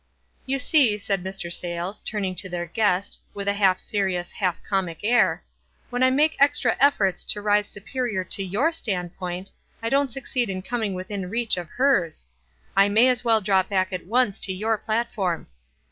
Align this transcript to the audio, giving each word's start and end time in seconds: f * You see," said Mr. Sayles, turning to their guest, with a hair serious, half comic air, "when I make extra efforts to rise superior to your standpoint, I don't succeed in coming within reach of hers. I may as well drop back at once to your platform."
f 0.01 0.41
* 0.45 0.45
You 0.47 0.57
see," 0.57 0.97
said 0.97 1.23
Mr. 1.23 1.53
Sayles, 1.53 2.01
turning 2.01 2.33
to 2.33 2.49
their 2.49 2.65
guest, 2.65 3.19
with 3.35 3.47
a 3.47 3.53
hair 3.53 3.75
serious, 3.77 4.31
half 4.31 4.59
comic 4.63 5.01
air, 5.03 5.43
"when 5.91 6.01
I 6.01 6.09
make 6.09 6.35
extra 6.39 6.75
efforts 6.79 7.23
to 7.25 7.39
rise 7.39 7.67
superior 7.67 8.23
to 8.23 8.43
your 8.43 8.71
standpoint, 8.71 9.51
I 9.79 9.89
don't 9.89 10.11
succeed 10.11 10.49
in 10.49 10.63
coming 10.63 10.95
within 10.95 11.29
reach 11.29 11.55
of 11.55 11.69
hers. 11.69 12.25
I 12.75 12.89
may 12.89 13.09
as 13.09 13.23
well 13.23 13.41
drop 13.41 13.69
back 13.69 13.93
at 13.93 14.07
once 14.07 14.39
to 14.39 14.51
your 14.53 14.75
platform." 14.79 15.45